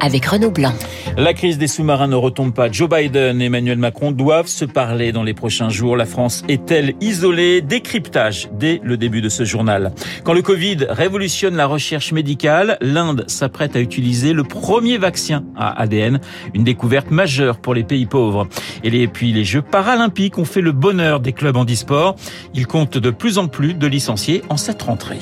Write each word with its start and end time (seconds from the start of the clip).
avec 0.00 0.26
Renaud 0.26 0.50
Blanc. 0.50 0.74
La 1.16 1.34
crise 1.34 1.58
des 1.58 1.66
sous-marins 1.66 2.06
ne 2.06 2.14
retombe 2.14 2.52
pas. 2.52 2.70
Joe 2.70 2.88
Biden 2.88 3.40
et 3.42 3.46
Emmanuel 3.46 3.78
Macron 3.78 4.12
doivent 4.12 4.46
se 4.46 4.64
parler 4.64 5.12
dans 5.12 5.22
les 5.22 5.34
prochains 5.34 5.68
jours. 5.68 5.96
La 5.96 6.06
France 6.06 6.44
est-elle 6.48 6.94
isolée? 7.00 7.60
Décryptage 7.60 8.48
dès 8.52 8.80
le 8.84 8.96
début 8.96 9.20
de 9.20 9.28
ce 9.28 9.44
journal. 9.44 9.92
Quand 10.24 10.32
le 10.32 10.42
Covid 10.42 10.86
révolutionne 10.88 11.56
la 11.56 11.66
recherche 11.66 12.12
médicale, 12.12 12.78
l'Inde 12.80 13.24
s'apprête 13.26 13.74
à 13.76 13.80
utiliser 13.80 14.32
le 14.32 14.44
premier 14.44 14.98
vaccin 14.98 15.44
à 15.56 15.80
ADN, 15.80 16.20
une 16.54 16.64
découverte 16.64 17.10
majeure 17.10 17.58
pour 17.58 17.74
les 17.74 17.84
pays 17.84 18.06
pauvres. 18.06 18.46
Et 18.84 19.08
puis 19.08 19.32
les 19.32 19.44
Jeux 19.44 19.62
paralympiques 19.62 20.38
ont 20.38 20.44
fait 20.44 20.60
le 20.60 20.72
bonheur 20.72 21.20
des 21.20 21.32
clubs 21.32 21.56
handisport. 21.56 22.16
Ils 22.54 22.66
comptent 22.66 22.98
de 22.98 23.10
plus 23.10 23.38
en 23.38 23.48
plus 23.48 23.74
de 23.74 23.86
licenciés 23.86 24.42
en 24.48 24.56
cette 24.56 24.82
rentrée. 24.82 25.18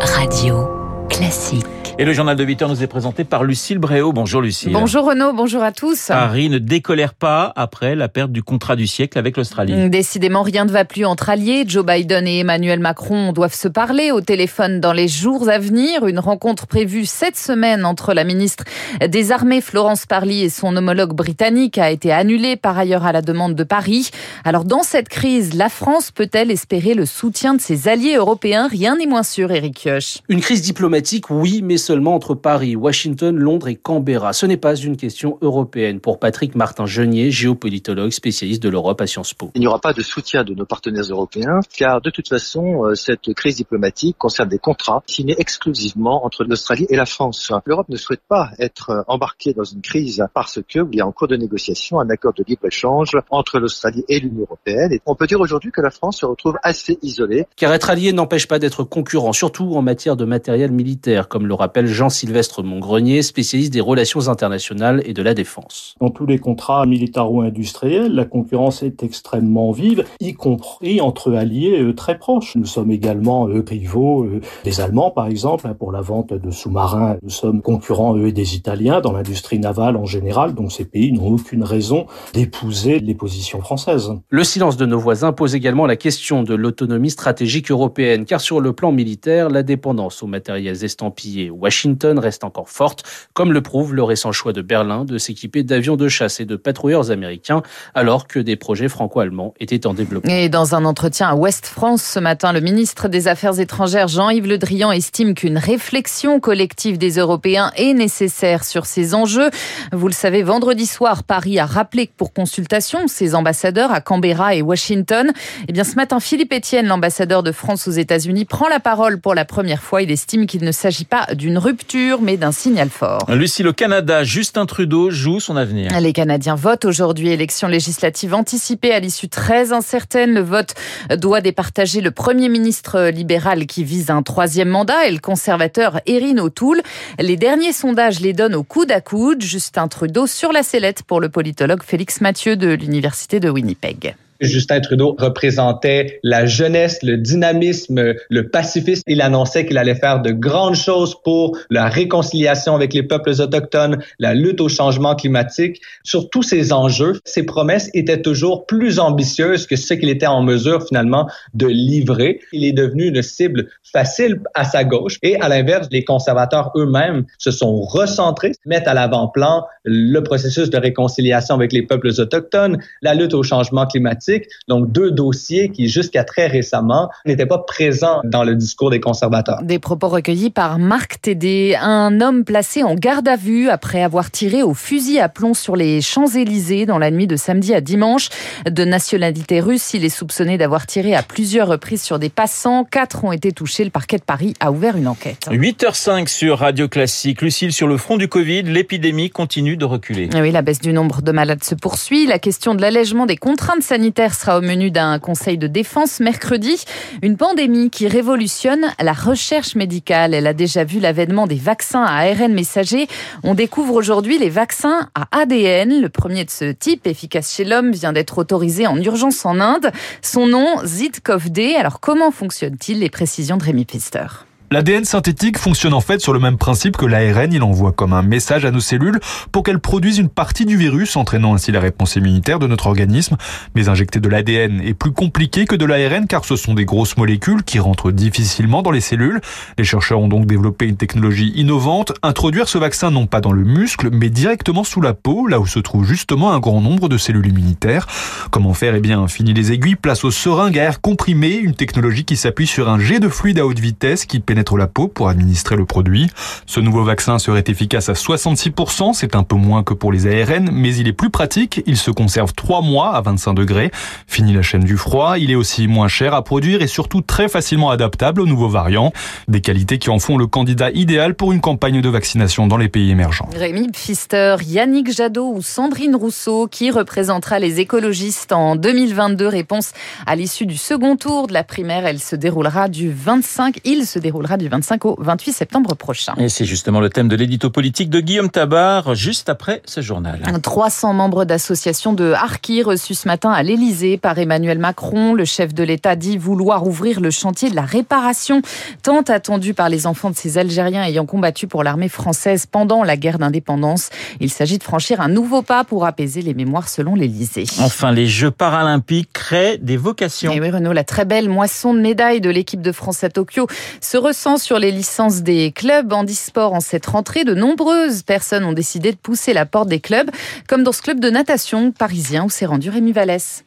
Radio 0.00 0.68
Classique. 1.08 1.79
Et 1.98 2.04
le 2.04 2.12
journal 2.14 2.36
de 2.36 2.44
8 2.44 2.62
heures 2.62 2.68
nous 2.68 2.82
est 2.82 2.86
présenté 2.86 3.24
par 3.24 3.44
Lucille 3.44 3.78
Bréau. 3.78 4.12
Bonjour 4.12 4.40
Lucille. 4.40 4.72
Bonjour 4.72 5.04
Renaud, 5.04 5.32
bonjour 5.34 5.62
à 5.62 5.70
tous. 5.72 6.06
Paris 6.08 6.48
ne 6.48 6.58
décolère 6.58 7.12
pas 7.12 7.52
après 7.56 7.94
la 7.94 8.08
perte 8.08 8.32
du 8.32 8.42
contrat 8.42 8.76
du 8.76 8.86
siècle 8.86 9.18
avec 9.18 9.36
l'Australie. 9.36 9.90
Décidément, 9.90 10.42
rien 10.42 10.64
ne 10.64 10.70
va 10.70 10.86
plus 10.86 11.04
entre 11.04 11.28
alliés. 11.28 11.64
Joe 11.66 11.84
Biden 11.84 12.26
et 12.26 12.38
Emmanuel 12.38 12.80
Macron 12.80 13.32
doivent 13.32 13.54
se 13.54 13.68
parler 13.68 14.12
au 14.12 14.20
téléphone 14.22 14.80
dans 14.80 14.94
les 14.94 15.08
jours 15.08 15.48
à 15.50 15.58
venir. 15.58 16.06
Une 16.06 16.20
rencontre 16.20 16.66
prévue 16.66 17.04
cette 17.04 17.36
semaine 17.36 17.84
entre 17.84 18.14
la 18.14 18.24
ministre 18.24 18.64
des 19.06 19.32
Armées, 19.32 19.60
Florence 19.60 20.06
Parly, 20.06 20.42
et 20.44 20.50
son 20.50 20.74
homologue 20.76 21.12
britannique 21.12 21.76
a 21.76 21.90
été 21.90 22.12
annulée 22.12 22.56
par 22.56 22.78
ailleurs 22.78 23.04
à 23.04 23.12
la 23.12 23.20
demande 23.20 23.54
de 23.54 23.64
Paris. 23.64 24.10
Alors 24.44 24.64
dans 24.64 24.82
cette 24.82 25.08
crise, 25.08 25.54
la 25.54 25.68
France 25.68 26.12
peut-elle 26.12 26.50
espérer 26.50 26.94
le 26.94 27.04
soutien 27.04 27.54
de 27.54 27.60
ses 27.60 27.88
alliés 27.88 28.14
européens? 28.14 28.68
Rien 28.68 28.96
n'est 28.96 29.06
moins 29.06 29.22
sûr, 29.22 29.50
Eric 29.50 29.74
Kioch. 29.82 30.22
Une 30.28 30.40
crise 30.40 30.62
diplomatique, 30.62 31.30
oui, 31.30 31.60
mais 31.62 31.76
seulement 31.80 32.14
entre 32.14 32.34
Paris, 32.34 32.76
Washington, 32.76 33.36
Londres 33.36 33.68
et 33.68 33.74
Canberra. 33.74 34.32
Ce 34.32 34.46
n'est 34.46 34.56
pas 34.56 34.76
une 34.76 34.96
question 34.96 35.38
européenne 35.42 36.00
pour 36.00 36.20
Patrick 36.20 36.54
Martin-Genier, 36.54 37.30
géopolitologue 37.30 38.12
spécialiste 38.12 38.62
de 38.62 38.68
l'Europe 38.68 39.00
à 39.00 39.06
Sciences 39.06 39.34
Po. 39.34 39.50
Il 39.54 39.60
n'y 39.60 39.66
aura 39.66 39.80
pas 39.80 39.92
de 39.92 40.02
soutien 40.02 40.44
de 40.44 40.54
nos 40.54 40.66
partenaires 40.66 41.04
européens 41.10 41.60
car 41.76 42.00
de 42.00 42.10
toute 42.10 42.28
façon, 42.28 42.84
euh, 42.84 42.94
cette 42.94 43.32
crise 43.34 43.56
diplomatique 43.56 44.16
concerne 44.18 44.48
des 44.48 44.58
contrats 44.58 45.02
signés 45.06 45.34
exclusivement 45.38 46.24
entre 46.24 46.44
l'Australie 46.44 46.86
et 46.90 46.96
la 46.96 47.06
France. 47.06 47.52
L'Europe 47.64 47.88
ne 47.88 47.96
souhaite 47.96 48.22
pas 48.28 48.50
être 48.58 48.90
euh, 48.90 49.02
embarquée 49.08 49.52
dans 49.52 49.64
une 49.64 49.80
crise 49.80 50.24
parce 50.34 50.60
que 50.68 50.80
il 50.92 50.98
y 50.98 51.00
a 51.00 51.06
en 51.06 51.12
cours 51.12 51.28
de 51.28 51.36
négociation 51.36 52.00
un 52.00 52.08
accord 52.10 52.34
de 52.34 52.44
libre-échange 52.46 53.12
entre 53.30 53.58
l'Australie 53.58 54.04
et 54.08 54.20
l'Union 54.20 54.42
européenne. 54.42 54.92
Et 54.92 55.00
on 55.06 55.14
peut 55.14 55.26
dire 55.26 55.40
aujourd'hui 55.40 55.70
que 55.70 55.80
la 55.80 55.90
France 55.90 56.18
se 56.18 56.26
retrouve 56.26 56.56
assez 56.62 56.98
isolée. 57.02 57.46
Car 57.56 57.72
être 57.72 57.90
allié 57.90 58.12
n'empêche 58.12 58.46
pas 58.46 58.58
d'être 58.58 58.84
concurrent, 58.84 59.32
surtout 59.32 59.74
en 59.74 59.82
matière 59.82 60.16
de 60.16 60.24
matériel 60.24 60.70
militaire, 60.72 61.28
comme 61.28 61.46
le 61.46 61.54
rappelle 61.54 61.69
Jean 61.86 62.08
Sylvestre 62.08 62.62
Montgrenier, 62.62 63.22
spécialiste 63.22 63.72
des 63.72 63.80
relations 63.80 64.28
internationales 64.28 65.02
et 65.04 65.12
de 65.12 65.22
la 65.22 65.34
défense. 65.34 65.94
Dans 66.00 66.10
tous 66.10 66.26
les 66.26 66.38
contrats 66.38 66.86
militaro-industriels, 66.86 68.14
la 68.14 68.24
concurrence 68.24 68.82
est 68.82 69.02
extrêmement 69.02 69.72
vive, 69.72 70.04
y 70.20 70.34
compris 70.34 71.00
entre 71.00 71.32
alliés 71.34 71.80
euh, 71.80 71.94
très 71.94 72.18
proches. 72.18 72.56
Nous 72.56 72.66
sommes 72.66 72.90
également 72.90 73.48
euh, 73.48 73.64
rivaux 73.66 74.24
euh, 74.24 74.40
des 74.64 74.80
Allemands, 74.80 75.10
par 75.10 75.26
exemple, 75.26 75.66
hein, 75.66 75.74
pour 75.78 75.92
la 75.92 76.00
vente 76.00 76.32
de 76.32 76.50
sous-marins. 76.50 77.16
Nous 77.22 77.30
sommes 77.30 77.62
concurrents, 77.62 78.16
eux, 78.16 78.32
des 78.32 78.54
Italiens 78.56 79.00
dans 79.00 79.12
l'industrie 79.12 79.58
navale 79.58 79.96
en 79.96 80.06
général, 80.06 80.54
donc 80.54 80.72
ces 80.72 80.84
pays 80.84 81.12
n'ont 81.12 81.34
aucune 81.34 81.62
raison 81.62 82.06
d'épouser 82.34 83.00
les 83.00 83.14
positions 83.14 83.60
françaises. 83.60 84.12
Le 84.28 84.44
silence 84.44 84.76
de 84.76 84.86
nos 84.86 84.98
voisins 84.98 85.32
pose 85.32 85.54
également 85.54 85.86
la 85.86 85.96
question 85.96 86.42
de 86.42 86.54
l'autonomie 86.54 87.10
stratégique 87.10 87.70
européenne, 87.70 88.24
car 88.24 88.40
sur 88.40 88.60
le 88.60 88.72
plan 88.72 88.92
militaire, 88.92 89.48
la 89.50 89.62
dépendance 89.62 90.22
aux 90.22 90.26
matériels 90.26 90.84
estampillés 90.84 91.50
Washington 91.60 92.18
reste 92.18 92.44
encore 92.44 92.68
forte, 92.68 93.04
comme 93.34 93.52
le 93.52 93.60
prouve 93.60 93.94
le 93.94 94.02
récent 94.02 94.32
choix 94.32 94.52
de 94.52 94.62
Berlin 94.62 95.04
de 95.04 95.18
s'équiper 95.18 95.62
d'avions 95.62 95.96
de 95.96 96.08
chasse 96.08 96.40
et 96.40 96.44
de 96.44 96.56
patrouilleurs 96.56 97.10
américains, 97.10 97.62
alors 97.94 98.26
que 98.26 98.38
des 98.38 98.56
projets 98.56 98.88
franco-allemands 98.88 99.54
étaient 99.60 99.86
en 99.86 99.94
développement. 99.94 100.32
Et 100.32 100.48
dans 100.48 100.74
un 100.74 100.84
entretien 100.84 101.28
à 101.28 101.34
Ouest 101.34 101.66
France 101.66 102.02
ce 102.02 102.18
matin, 102.18 102.52
le 102.52 102.60
ministre 102.60 103.08
des 103.08 103.28
Affaires 103.28 103.60
étrangères 103.60 104.08
Jean-Yves 104.08 104.46
Le 104.46 104.58
Drian 104.58 104.92
estime 104.92 105.34
qu'une 105.34 105.58
réflexion 105.58 106.40
collective 106.40 106.98
des 106.98 107.18
Européens 107.18 107.72
est 107.76 107.94
nécessaire 107.94 108.64
sur 108.64 108.86
ces 108.86 109.14
enjeux. 109.14 109.50
Vous 109.92 110.06
le 110.06 110.12
savez, 110.12 110.42
vendredi 110.42 110.86
soir, 110.86 111.24
Paris 111.24 111.58
a 111.58 111.66
rappelé 111.66 112.10
pour 112.16 112.32
consultation 112.32 113.06
ses 113.08 113.34
ambassadeurs 113.34 113.92
à 113.92 114.00
Canberra 114.00 114.54
et 114.54 114.62
Washington. 114.62 115.30
Eh 115.68 115.72
bien, 115.72 115.84
ce 115.84 115.96
matin, 115.96 116.20
Philippe 116.20 116.52
Etienne, 116.52 116.86
l'ambassadeur 116.86 117.42
de 117.42 117.52
France 117.52 117.86
aux 117.88 117.92
États-Unis, 117.92 118.44
prend 118.44 118.68
la 118.68 118.80
parole 118.80 119.20
pour 119.20 119.34
la 119.34 119.44
première 119.44 119.82
fois. 119.82 120.02
Il 120.02 120.10
estime 120.10 120.46
qu'il 120.46 120.64
ne 120.64 120.72
s'agit 120.72 121.04
pas 121.04 121.26
d'une 121.34 121.49
rupture, 121.58 122.20
mais 122.20 122.36
d'un 122.36 122.52
signal 122.52 122.90
fort. 122.90 123.26
Lucie, 123.28 123.62
le 123.62 123.72
Canada, 123.72 124.24
Justin 124.24 124.66
Trudeau 124.66 125.10
joue 125.10 125.40
son 125.40 125.56
avenir. 125.56 125.98
Les 126.00 126.12
Canadiens 126.12 126.54
votent 126.54 126.84
aujourd'hui, 126.84 127.30
élection 127.30 127.68
législative 127.68 128.34
anticipée 128.34 128.92
à 128.92 129.00
l'issue 129.00 129.28
très 129.28 129.72
incertaine. 129.72 130.34
Le 130.34 130.40
vote 130.40 130.74
doit 131.16 131.40
départager 131.40 132.00
le 132.00 132.10
premier 132.10 132.48
ministre 132.48 133.08
libéral 133.08 133.66
qui 133.66 133.84
vise 133.84 134.10
un 134.10 134.22
troisième 134.22 134.68
mandat 134.68 135.06
et 135.06 135.12
le 135.12 135.18
conservateur 135.18 136.00
Erin 136.06 136.38
O'Toole. 136.38 136.82
Les 137.18 137.36
derniers 137.36 137.72
sondages 137.72 138.20
les 138.20 138.32
donnent 138.32 138.54
au 138.54 138.62
coude 138.62 138.92
à 138.92 139.00
coude. 139.00 139.42
Justin 139.42 139.88
Trudeau 139.88 140.26
sur 140.26 140.52
la 140.52 140.62
sellette 140.62 141.02
pour 141.02 141.20
le 141.20 141.28
politologue 141.28 141.82
Félix 141.82 142.20
Mathieu 142.20 142.56
de 142.56 142.68
l'Université 142.68 143.40
de 143.40 143.50
Winnipeg. 143.50 144.14
Justin 144.40 144.80
Trudeau 144.80 145.14
représentait 145.18 146.18
la 146.22 146.46
jeunesse, 146.46 146.98
le 147.02 147.18
dynamisme, 147.18 148.14
le 148.28 148.48
pacifisme. 148.48 149.02
Il 149.06 149.20
annonçait 149.20 149.66
qu'il 149.66 149.78
allait 149.78 149.94
faire 149.94 150.22
de 150.22 150.30
grandes 150.30 150.76
choses 150.76 151.14
pour 151.22 151.56
la 151.68 151.88
réconciliation 151.88 152.74
avec 152.74 152.94
les 152.94 153.02
peuples 153.02 153.30
autochtones, 153.30 154.02
la 154.18 154.34
lutte 154.34 154.60
au 154.60 154.68
changement 154.68 155.14
climatique. 155.14 155.80
Sur 156.04 156.30
tous 156.30 156.42
ces 156.42 156.72
enjeux, 156.72 157.20
ses 157.24 157.42
promesses 157.42 157.90
étaient 157.92 158.22
toujours 158.22 158.66
plus 158.66 158.98
ambitieuses 158.98 159.66
que 159.66 159.76
ce 159.76 159.94
qu'il 159.94 160.08
était 160.08 160.26
en 160.26 160.42
mesure 160.42 160.86
finalement 160.86 161.28
de 161.54 161.66
livrer. 161.66 162.40
Il 162.52 162.64
est 162.64 162.72
devenu 162.72 163.08
une 163.08 163.22
cible 163.22 163.68
facile 163.82 164.40
à 164.54 164.64
sa 164.64 164.84
gauche 164.84 165.18
et 165.22 165.38
à 165.40 165.48
l'inverse, 165.48 165.88
les 165.90 166.04
conservateurs 166.04 166.70
eux-mêmes 166.76 167.24
se 167.38 167.50
sont 167.50 167.80
recentrés, 167.82 168.52
mettent 168.64 168.88
à 168.88 168.94
l'avant-plan 168.94 169.64
le 169.84 170.20
processus 170.20 170.70
de 170.70 170.78
réconciliation 170.78 171.54
avec 171.54 171.72
les 171.72 171.82
peuples 171.82 172.08
autochtones, 172.18 172.78
la 173.02 173.14
lutte 173.14 173.34
au 173.34 173.42
changement 173.42 173.86
climatique 173.86 174.29
donc 174.68 174.90
deux 174.92 175.10
dossiers 175.10 175.70
qui 175.70 175.88
jusqu'à 175.88 176.24
très 176.24 176.46
récemment 176.46 177.10
n'étaient 177.26 177.46
pas 177.46 177.58
présents 177.58 178.20
dans 178.24 178.44
le 178.44 178.54
discours 178.54 178.90
des 178.90 179.00
conservateurs. 179.00 179.62
Des 179.62 179.78
propos 179.78 180.08
recueillis 180.08 180.50
par 180.50 180.78
Marc 180.78 181.20
Tédé, 181.22 181.76
un 181.80 182.20
homme 182.20 182.44
placé 182.44 182.82
en 182.82 182.94
garde 182.94 183.28
à 183.28 183.36
vue 183.36 183.68
après 183.68 184.02
avoir 184.02 184.30
tiré 184.30 184.62
au 184.62 184.74
fusil 184.74 185.18
à 185.20 185.28
plomb 185.28 185.54
sur 185.54 185.76
les 185.76 186.00
Champs-Élysées 186.00 186.86
dans 186.86 186.98
la 186.98 187.10
nuit 187.10 187.26
de 187.26 187.36
samedi 187.36 187.74
à 187.74 187.80
dimanche. 187.80 188.28
De 188.68 188.84
nationalité 188.84 189.60
russe, 189.60 189.94
il 189.94 190.04
est 190.04 190.08
soupçonné 190.08 190.58
d'avoir 190.58 190.86
tiré 190.86 191.14
à 191.14 191.22
plusieurs 191.22 191.68
reprises 191.68 192.02
sur 192.02 192.18
des 192.18 192.28
passants. 192.28 192.84
Quatre 192.84 193.24
ont 193.24 193.32
été 193.32 193.52
touchés. 193.52 193.84
Le 193.84 193.90
parquet 193.90 194.18
de 194.18 194.22
Paris 194.22 194.54
a 194.60 194.70
ouvert 194.70 194.96
une 194.96 195.08
enquête. 195.08 195.48
8h05 195.50 196.28
sur 196.28 196.58
Radio 196.58 196.88
Classique. 196.88 197.42
Lucille, 197.42 197.72
sur 197.72 197.88
le 197.88 197.96
front 197.96 198.16
du 198.16 198.28
Covid, 198.28 198.62
l'épidémie 198.62 199.30
continue 199.30 199.76
de 199.76 199.84
reculer. 199.84 200.28
Oui, 200.34 200.50
la 200.50 200.62
baisse 200.62 200.80
du 200.80 200.92
nombre 200.92 201.22
de 201.22 201.32
malades 201.32 201.64
se 201.64 201.74
poursuit. 201.74 202.26
La 202.26 202.38
question 202.38 202.74
de 202.74 202.82
l'allègement 202.82 203.26
des 203.26 203.36
contraintes 203.36 203.82
sanitaires 203.82 204.19
sera 204.28 204.58
au 204.58 204.60
menu 204.60 204.90
d'un 204.90 205.18
conseil 205.18 205.56
de 205.56 205.66
défense 205.66 206.20
mercredi. 206.20 206.84
Une 207.22 207.36
pandémie 207.36 207.88
qui 207.90 208.06
révolutionne 208.06 208.86
la 209.00 209.12
recherche 209.12 209.74
médicale. 209.74 210.34
Elle 210.34 210.46
a 210.46 210.52
déjà 210.52 210.84
vu 210.84 211.00
l'avènement 211.00 211.46
des 211.46 211.56
vaccins 211.56 212.04
à 212.04 212.18
ARN 212.26 212.52
messager. 212.52 213.08
On 213.42 213.54
découvre 213.54 213.94
aujourd'hui 213.94 214.38
les 214.38 214.50
vaccins 214.50 215.08
à 215.14 215.28
ADN. 215.40 216.00
Le 216.00 216.08
premier 216.08 216.44
de 216.44 216.50
ce 216.50 216.70
type, 216.70 217.06
efficace 217.06 217.54
chez 217.54 217.64
l'homme, 217.64 217.92
vient 217.92 218.12
d'être 218.12 218.38
autorisé 218.38 218.86
en 218.86 218.96
urgence 218.96 219.46
en 219.46 219.60
Inde. 219.60 219.90
Son 220.22 220.46
nom, 220.46 220.84
ZID-CoV-D. 220.84 221.76
Alors 221.76 222.00
comment 222.00 222.30
fonctionne-t-il 222.30 222.98
Les 223.00 223.10
précisions 223.10 223.56
de 223.56 223.64
Rémi 223.64 223.84
Pfister. 223.84 224.49
L'ADN 224.72 225.04
synthétique 225.04 225.58
fonctionne 225.58 225.94
en 225.94 226.00
fait 226.00 226.20
sur 226.20 226.32
le 226.32 226.38
même 226.38 226.56
principe 226.56 226.96
que 226.96 227.04
l'ARN. 227.04 227.52
Il 227.52 227.64
envoie 227.64 227.90
comme 227.90 228.12
un 228.12 228.22
message 228.22 228.64
à 228.64 228.70
nos 228.70 228.78
cellules 228.78 229.18
pour 229.50 229.64
qu'elles 229.64 229.80
produisent 229.80 230.18
une 230.18 230.28
partie 230.28 230.64
du 230.64 230.76
virus, 230.76 231.16
entraînant 231.16 231.54
ainsi 231.54 231.72
la 231.72 231.80
réponse 231.80 232.14
immunitaire 232.14 232.60
de 232.60 232.68
notre 232.68 232.86
organisme. 232.86 233.36
Mais 233.74 233.88
injecter 233.88 234.20
de 234.20 234.28
l'ADN 234.28 234.80
est 234.80 234.94
plus 234.94 235.10
compliqué 235.10 235.64
que 235.64 235.74
de 235.74 235.84
l'ARN 235.84 236.28
car 236.28 236.44
ce 236.44 236.54
sont 236.54 236.74
des 236.74 236.84
grosses 236.84 237.16
molécules 237.16 237.64
qui 237.64 237.80
rentrent 237.80 238.12
difficilement 238.12 238.82
dans 238.82 238.92
les 238.92 239.00
cellules. 239.00 239.40
Les 239.76 239.82
chercheurs 239.82 240.20
ont 240.20 240.28
donc 240.28 240.46
développé 240.46 240.86
une 240.86 240.96
technologie 240.96 241.52
innovante, 241.56 242.12
introduire 242.22 242.68
ce 242.68 242.78
vaccin 242.78 243.10
non 243.10 243.26
pas 243.26 243.40
dans 243.40 243.50
le 243.50 243.64
muscle, 243.64 244.10
mais 244.12 244.30
directement 244.30 244.84
sous 244.84 245.00
la 245.00 245.14
peau, 245.14 245.48
là 245.48 245.58
où 245.58 245.66
se 245.66 245.80
trouve 245.80 246.06
justement 246.06 246.52
un 246.52 246.60
grand 246.60 246.80
nombre 246.80 247.08
de 247.08 247.18
cellules 247.18 247.48
immunitaires. 247.48 248.06
Comment 248.52 248.72
faire? 248.74 248.94
Eh 248.94 249.00
bien, 249.00 249.26
fini 249.26 249.52
les 249.52 249.72
aiguilles, 249.72 249.96
place 249.96 250.22
aux 250.22 250.30
seringues 250.30 250.78
à 250.78 250.84
air 250.84 251.00
comprimé, 251.00 251.56
une 251.56 251.74
technologie 251.74 252.24
qui 252.24 252.36
s'appuie 252.36 252.68
sur 252.68 252.88
un 252.88 253.00
jet 253.00 253.18
de 253.18 253.28
fluide 253.28 253.58
à 253.58 253.66
haute 253.66 253.80
vitesse 253.80 254.26
qui 254.26 254.38
pénètre 254.38 254.59
pénètre 254.60 254.76
la 254.76 254.86
peau 254.86 255.08
pour 255.08 255.28
administrer 255.28 255.76
le 255.76 255.86
produit. 255.86 256.30
Ce 256.66 256.80
nouveau 256.80 257.02
vaccin 257.02 257.38
serait 257.38 257.64
efficace 257.66 258.08
à 258.08 258.12
66%, 258.12 259.14
c'est 259.14 259.34
un 259.34 259.42
peu 259.42 259.56
moins 259.56 259.82
que 259.82 259.94
pour 259.94 260.12
les 260.12 260.26
ARN, 260.26 260.70
mais 260.70 260.94
il 260.94 261.08
est 261.08 261.14
plus 261.14 261.30
pratique, 261.30 261.82
il 261.86 261.96
se 261.96 262.10
conserve 262.10 262.52
3 262.52 262.82
mois 262.82 263.14
à 263.14 263.20
25 263.22 263.54
degrés. 263.54 263.90
Fini 264.26 264.52
la 264.52 264.62
chaîne 264.62 264.84
du 264.84 264.96
froid, 264.96 265.38
il 265.38 265.50
est 265.50 265.54
aussi 265.54 265.88
moins 265.88 266.08
cher 266.08 266.34
à 266.34 266.44
produire 266.44 266.82
et 266.82 266.86
surtout 266.86 267.22
très 267.22 267.48
facilement 267.48 267.90
adaptable 267.90 268.42
aux 268.42 268.46
nouveaux 268.46 268.68
variants. 268.68 269.12
Des 269.48 269.62
qualités 269.62 269.98
qui 269.98 270.10
en 270.10 270.18
font 270.18 270.36
le 270.36 270.46
candidat 270.46 270.90
idéal 270.90 271.34
pour 271.34 271.52
une 271.52 271.60
campagne 271.60 272.02
de 272.02 272.08
vaccination 272.08 272.66
dans 272.66 272.76
les 272.76 272.88
pays 272.88 273.10
émergents. 273.10 273.48
Rémi 273.54 273.90
Pfister, 273.90 274.56
Yannick 274.66 275.10
Jadot 275.10 275.54
ou 275.54 275.62
Sandrine 275.62 276.16
Rousseau 276.16 276.66
qui 276.66 276.90
représentera 276.90 277.58
les 277.58 277.80
écologistes 277.80 278.52
en 278.52 278.76
2022. 278.76 279.46
Réponse 279.46 279.92
à 280.26 280.36
l'issue 280.36 280.66
du 280.66 280.76
second 280.76 281.16
tour 281.16 281.46
de 281.46 281.54
la 281.54 281.64
primaire. 281.64 282.06
Elle 282.06 282.20
se 282.20 282.36
déroulera 282.36 282.88
du 282.88 283.10
25, 283.10 283.80
il 283.84 284.06
se 284.06 284.18
déroulera 284.18 284.49
du 284.56 284.68
25 284.68 285.04
au 285.04 285.16
28 285.20 285.52
septembre 285.52 285.94
prochain. 285.94 286.34
Et 286.38 286.48
c'est 286.48 286.64
justement 286.64 287.00
le 287.00 287.10
thème 287.10 287.28
de 287.28 287.36
l'édito 287.36 287.70
politique 287.70 288.10
de 288.10 288.20
Guillaume 288.20 288.50
Tabar 288.50 289.14
juste 289.14 289.48
après 289.48 289.82
ce 289.84 290.00
journal. 290.00 290.40
300 290.62 291.12
membres 291.14 291.44
d'associations 291.44 292.12
de 292.12 292.32
Harki 292.32 292.82
reçus 292.82 293.14
ce 293.14 293.28
matin 293.28 293.50
à 293.50 293.62
l'Elysée 293.62 294.18
par 294.18 294.38
Emmanuel 294.38 294.78
Macron. 294.78 295.34
Le 295.34 295.44
chef 295.44 295.74
de 295.74 295.82
l'État 295.82 296.16
dit 296.16 296.38
vouloir 296.38 296.86
ouvrir 296.86 297.20
le 297.20 297.30
chantier 297.30 297.70
de 297.70 297.76
la 297.76 297.82
réparation 297.82 298.62
tant 299.02 299.22
attendu 299.22 299.74
par 299.74 299.88
les 299.88 300.06
enfants 300.06 300.30
de 300.30 300.36
ces 300.36 300.58
Algériens 300.58 301.04
ayant 301.04 301.26
combattu 301.26 301.66
pour 301.66 301.84
l'armée 301.84 302.08
française 302.08 302.66
pendant 302.66 303.02
la 303.02 303.16
guerre 303.16 303.38
d'indépendance. 303.38 304.10
Il 304.40 304.50
s'agit 304.50 304.78
de 304.78 304.82
franchir 304.82 305.20
un 305.20 305.28
nouveau 305.28 305.62
pas 305.62 305.84
pour 305.84 306.04
apaiser 306.06 306.42
les 306.42 306.54
mémoires 306.54 306.88
selon 306.88 307.14
l'Elysée. 307.14 307.64
Enfin, 307.80 308.12
les 308.12 308.26
Jeux 308.26 308.50
paralympiques 308.50 309.32
créent 309.32 309.78
des 309.78 309.96
vocations. 309.96 310.52
Et 310.52 310.60
oui, 310.60 310.70
Renaud, 310.70 310.92
la 310.92 311.04
très 311.04 311.24
belle 311.24 311.48
moisson 311.48 311.94
de 311.94 312.00
médailles 312.00 312.40
de 312.40 312.50
l'équipe 312.50 312.82
de 312.82 312.92
France 312.92 313.24
à 313.24 313.30
Tokyo 313.30 313.66
se 314.00 314.16
sur 314.56 314.78
les 314.78 314.90
licences 314.90 315.42
des 315.42 315.70
clubs 315.70 316.10
handisport 316.12 316.72
en 316.72 316.80
cette 316.80 317.04
rentrée. 317.04 317.44
De 317.44 317.54
nombreuses 317.54 318.22
personnes 318.22 318.64
ont 318.64 318.72
décidé 318.72 319.12
de 319.12 319.16
pousser 319.16 319.52
la 319.52 319.66
porte 319.66 319.88
des 319.88 320.00
clubs, 320.00 320.30
comme 320.66 320.82
dans 320.82 320.92
ce 320.92 321.02
club 321.02 321.20
de 321.20 321.28
natation 321.28 321.92
parisien 321.92 322.44
où 322.44 322.48
s'est 322.48 322.64
rendu 322.64 322.88
Rémi 322.88 323.12
Vallès. 323.12 323.64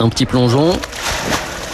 Un 0.00 0.08
petit 0.08 0.26
plongeon, 0.26 0.72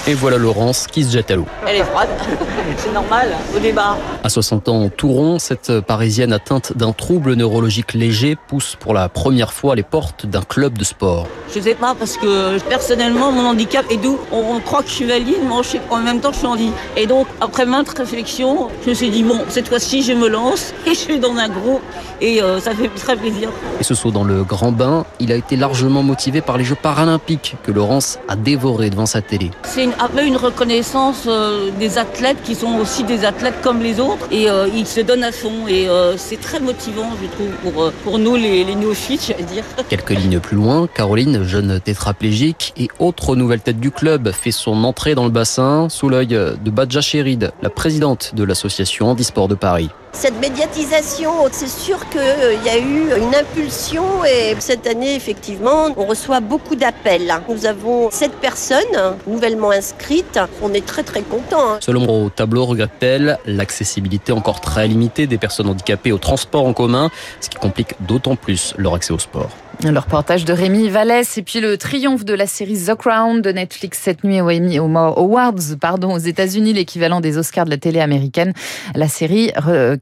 et 0.07 0.15
voilà 0.15 0.39
Laurence 0.39 0.87
qui 0.87 1.03
se 1.05 1.13
jette 1.13 1.31
à 1.31 1.37
l'eau. 1.37 1.47
Elle 1.67 1.77
est 1.77 1.85
froide, 1.85 2.09
c'est 2.77 2.93
normal, 2.93 3.29
au 3.55 3.59
départ. 3.59 3.99
À 4.23 4.29
60 4.29 4.69
ans, 4.69 4.89
tout 4.89 5.09
rond, 5.09 5.39
cette 5.39 5.81
Parisienne 5.81 6.33
atteinte 6.33 6.77
d'un 6.77 6.93
trouble 6.93 7.35
neurologique 7.35 7.95
léger 7.95 8.37
pousse 8.49 8.77
pour 8.79 8.95
la 8.95 9.09
première 9.09 9.53
fois 9.53 9.75
les 9.75 9.83
portes 9.83 10.27
d'un 10.27 10.43
club 10.43 10.79
de 10.79 10.85
sport. 10.85 11.27
Je 11.55 11.61
sais 11.61 11.75
pas, 11.75 11.95
parce 11.99 12.17
que 12.17 12.59
personnellement, 12.69 13.33
mon 13.33 13.47
handicap 13.47 13.85
est 13.91 13.97
doux. 13.97 14.19
On 14.31 14.61
croit 14.61 14.83
que 14.83 14.89
je 14.89 14.95
suis 14.95 15.07
valide, 15.07 15.39
mais 15.43 15.63
je 15.63 15.69
sais 15.69 15.81
en 15.91 15.99
même 15.99 16.21
temps 16.21 16.33
je 16.33 16.39
suis 16.39 16.47
handi. 16.47 16.71
Et 16.97 17.07
donc, 17.07 17.27
après 17.41 17.67
maintes 17.67 17.89
réflexions, 17.97 18.69
je 18.85 18.91
me 18.91 18.95
suis 18.95 19.11
dit, 19.11 19.23
bon, 19.23 19.41
cette 19.49 19.69
fois-ci, 19.69 20.03
je 20.03 20.13
me 20.13 20.29
lance 20.29 20.73
et 20.87 20.91
je 20.91 20.95
suis 20.95 21.19
dans 21.19 21.37
un 21.37 21.49
groupe 21.49 21.83
et 22.21 22.43
euh, 22.43 22.61
ça 22.61 22.75
fait 22.75 22.89
très 22.89 23.17
plaisir. 23.17 23.51
Et 23.81 23.85
ce 23.85 23.95
saut 23.95 24.11
dans 24.11 24.25
le 24.25 24.45
grand 24.45 24.73
bain, 24.73 25.05
il 25.19 25.33
a 25.33 25.37
été 25.37 25.57
largement 25.57 26.03
motivé 26.03 26.41
par 26.41 26.59
les 26.59 26.65
Jeux 26.65 26.77
paralympiques 26.81 27.57
que 27.65 27.73
Laurence 27.73 28.19
a 28.29 28.37
dévoré 28.37 28.91
devant 28.91 29.07
sa 29.07 29.21
télé. 29.21 29.51
C'est 29.65 29.85
une, 29.85 29.96
peu 30.09 30.25
une 30.25 30.37
reconnaissance 30.37 31.25
euh, 31.27 31.71
des 31.79 31.99
athlètes 31.99 32.37
qui 32.45 32.55
sont 32.55 32.79
aussi 32.79 33.05
des 33.05 33.25
athlètes 33.25 33.61
comme 33.63 33.81
les 33.81 34.01
autres 34.01 34.27
et 34.31 34.49
euh, 34.49 34.69
ils 34.75 34.87
se 34.87 35.01
donnent 35.01 35.25
à 35.25 35.33
fond 35.33 35.67
et 35.69 35.89
euh, 35.89 36.17
c'est 36.17 36.41
très 36.41 36.61
motivant 36.61 37.11
je 37.21 37.27
trouve 37.29 37.73
pour, 37.73 37.83
euh, 37.83 37.93
pour 38.05 38.19
nous 38.19 38.37
les, 38.37 38.65
les 38.65 38.75
néophytes 38.75 39.27
je 39.29 39.33
vais 39.33 39.43
dire. 39.43 39.65
Quelques 39.89 40.11
lignes 40.11 40.41
plus 40.41 40.57
loin, 40.57 40.87
Caroline, 40.87 41.43
jeune 41.45 41.81
tétraplégique 41.81 42.73
et 42.77 42.89
autre 42.99 43.37
nouvelle 43.37 43.61
tête 43.61 43.81
du 43.81 43.91
club, 43.91 44.31
fait 44.33 44.51
son 44.51 44.85
entrée 44.85 45.15
dans 45.15 45.25
le 45.25 45.31
bassin 45.31 45.89
sous 45.89 46.09
l'œil 46.09 46.29
de 46.29 46.71
Badja 46.71 47.01
Cherid, 47.01 47.53
la 47.63 47.71
présidente 47.71 48.33
de 48.35 48.45
l'association 48.45 49.09
Handisport 49.09 49.49
de 49.49 49.55
Paris. 49.55 49.91
Cette 50.19 50.41
médiatisation, 50.41 51.31
c'est 51.53 51.69
sûr 51.69 52.09
qu'il 52.09 52.65
y 52.65 52.71
a 52.71 52.79
eu 52.79 53.11
une 53.19 53.35
impulsion 53.35 54.25
et 54.25 54.57
cette 54.59 54.87
année, 54.87 55.15
effectivement, 55.15 55.89
on 55.95 56.07
reçoit 56.07 56.41
beaucoup 56.41 56.75
d'appels. 56.75 57.31
Nous 57.51 57.67
avons 57.67 58.11
sept 58.11 58.33
personnes 58.33 58.79
nouvellement 59.27 59.73
inscrites. 59.73 60.41
On 60.63 60.73
est 60.73 60.87
très 60.87 61.03
très 61.03 61.21
contents. 61.21 61.77
Selon 61.81 62.09
au 62.09 62.31
tableau, 62.31 62.65
regrette-t-elle, 62.65 63.39
l'accessibilité 63.45 64.33
encore 64.33 64.63
très 64.63 64.89
limitée 64.89 65.27
des 65.27 65.37
personnes 65.37 65.69
handicapées 65.69 66.13
au 66.13 66.19
transport 66.19 66.65
en 66.65 66.73
commun, 66.73 67.11
ce 67.43 67.51
qui 67.51 67.59
complique 67.59 67.95
d'autant 68.01 68.37
plus 68.37 68.73
leur 68.79 68.95
accès 68.95 69.13
au 69.13 69.19
sport. 69.19 69.51
Le 69.85 69.99
reportage 69.99 70.47
de 70.47 70.55
Rémi 70.55 70.89
Vallès 70.89 71.37
et 71.37 71.43
puis 71.43 71.61
le 71.61 71.77
triomphe 71.77 72.25
de 72.25 72.33
la 72.33 72.47
série 72.47 72.79
The 72.87 72.95
Crown 72.95 73.43
de 73.43 73.53
Netflix 73.53 74.01
cette 74.03 74.25
nuit 74.25 74.41
aux 74.41 74.49
Emmy 74.49 74.79
Awards 74.79 75.77
pardon, 75.79 76.15
aux 76.15 76.19
États-Unis, 76.19 76.73
l'équivalent 76.73 77.21
des 77.21 77.37
Oscars 77.37 77.67
de 77.67 77.71
la 77.71 77.77
télé 77.77 78.01
américaine. 78.01 78.55
La 78.95 79.07
série 79.07 79.53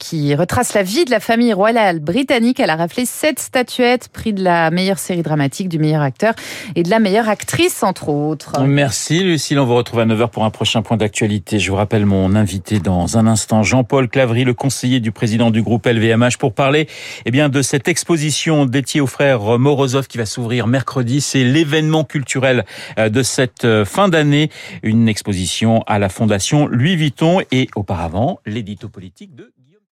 qui 0.04 0.34
retrace 0.34 0.74
la 0.74 0.82
vie 0.82 1.06
de 1.06 1.10
la 1.10 1.18
famille 1.18 1.54
royale 1.54 1.98
britannique. 1.98 2.60
Elle 2.60 2.68
a 2.68 2.76
raflé 2.76 3.06
sept 3.06 3.38
statuettes, 3.38 4.08
prix 4.08 4.34
de 4.34 4.44
la 4.44 4.70
meilleure 4.70 4.98
série 4.98 5.22
dramatique, 5.22 5.70
du 5.70 5.78
meilleur 5.78 6.02
acteur 6.02 6.34
et 6.74 6.82
de 6.82 6.90
la 6.90 6.98
meilleure 6.98 7.30
actrice, 7.30 7.82
entre 7.82 8.10
autres. 8.10 8.60
Merci 8.64 9.24
Lucille, 9.24 9.58
on 9.58 9.64
vous 9.64 9.74
retrouve 9.74 10.00
à 10.00 10.04
9h 10.04 10.28
pour 10.28 10.44
un 10.44 10.50
prochain 10.50 10.82
point 10.82 10.98
d'actualité. 10.98 11.58
Je 11.58 11.70
vous 11.70 11.76
rappelle 11.76 12.04
mon 12.04 12.34
invité 12.34 12.80
dans 12.80 13.16
un 13.16 13.26
instant, 13.26 13.62
Jean-Paul 13.62 14.10
Clavry, 14.10 14.44
le 14.44 14.52
conseiller 14.52 15.00
du 15.00 15.10
président 15.10 15.50
du 15.50 15.62
groupe 15.62 15.86
LVMH, 15.86 16.36
pour 16.38 16.52
parler 16.52 16.86
eh 17.24 17.30
bien, 17.30 17.48
de 17.48 17.62
cette 17.62 17.88
exposition 17.88 18.66
dédiée 18.66 19.00
aux 19.00 19.06
frères 19.06 19.58
Morozov 19.58 20.06
qui 20.06 20.18
va 20.18 20.26
s'ouvrir 20.26 20.66
mercredi. 20.66 21.22
C'est 21.22 21.44
l'événement 21.44 22.04
culturel 22.04 22.66
de 22.98 23.22
cette 23.22 23.84
fin 23.84 24.10
d'année. 24.10 24.50
Une 24.82 25.08
exposition 25.08 25.82
à 25.86 25.98
la 25.98 26.10
Fondation 26.10 26.66
Louis 26.66 26.96
Vuitton 26.96 27.40
et 27.50 27.68
auparavant 27.74 28.40
l'édito 28.44 28.90
politique 28.90 29.34
de 29.34 29.54